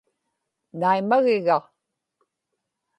naimagiga 0.79 1.57